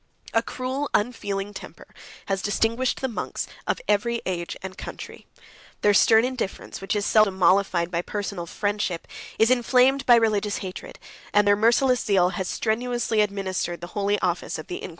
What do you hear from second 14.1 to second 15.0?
office of the Inquisition.